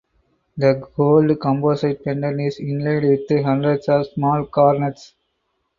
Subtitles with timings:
[0.57, 5.13] The gold composite pendant is inlaid with hundreds of small garnets.